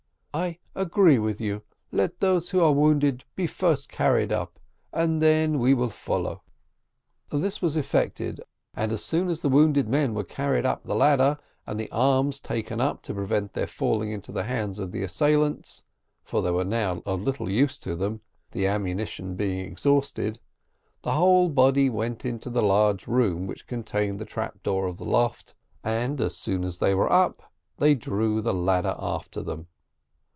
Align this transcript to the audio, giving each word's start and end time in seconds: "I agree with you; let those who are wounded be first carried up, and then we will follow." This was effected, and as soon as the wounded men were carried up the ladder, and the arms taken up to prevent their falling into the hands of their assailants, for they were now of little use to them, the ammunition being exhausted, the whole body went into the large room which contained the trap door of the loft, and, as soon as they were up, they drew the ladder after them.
"I 0.33 0.59
agree 0.75 1.19
with 1.19 1.41
you; 1.41 1.63
let 1.91 2.21
those 2.21 2.51
who 2.51 2.61
are 2.61 2.71
wounded 2.71 3.25
be 3.35 3.47
first 3.47 3.89
carried 3.89 4.31
up, 4.31 4.59
and 4.93 5.21
then 5.21 5.59
we 5.59 5.73
will 5.73 5.89
follow." 5.89 6.41
This 7.29 7.61
was 7.61 7.75
effected, 7.75 8.39
and 8.73 8.93
as 8.93 9.03
soon 9.03 9.29
as 9.29 9.41
the 9.41 9.49
wounded 9.49 9.89
men 9.89 10.13
were 10.13 10.23
carried 10.23 10.65
up 10.65 10.83
the 10.85 10.95
ladder, 10.95 11.37
and 11.67 11.77
the 11.77 11.91
arms 11.91 12.39
taken 12.39 12.79
up 12.79 13.01
to 13.03 13.13
prevent 13.13 13.51
their 13.51 13.67
falling 13.67 14.09
into 14.13 14.31
the 14.31 14.45
hands 14.45 14.79
of 14.79 14.93
their 14.93 15.03
assailants, 15.03 15.83
for 16.23 16.41
they 16.41 16.51
were 16.51 16.63
now 16.63 17.03
of 17.05 17.19
little 17.21 17.49
use 17.49 17.77
to 17.79 17.93
them, 17.93 18.21
the 18.51 18.65
ammunition 18.67 19.35
being 19.35 19.59
exhausted, 19.59 20.39
the 21.01 21.11
whole 21.11 21.49
body 21.49 21.89
went 21.89 22.23
into 22.23 22.49
the 22.49 22.63
large 22.63 23.05
room 23.05 23.47
which 23.47 23.67
contained 23.67 24.17
the 24.17 24.23
trap 24.23 24.63
door 24.63 24.87
of 24.87 24.97
the 24.97 25.03
loft, 25.03 25.55
and, 25.83 26.21
as 26.21 26.37
soon 26.37 26.63
as 26.63 26.77
they 26.77 26.95
were 26.95 27.11
up, 27.11 27.51
they 27.79 27.93
drew 27.93 28.39
the 28.39 28.53
ladder 28.53 28.95
after 28.97 29.43
them. 29.43 29.67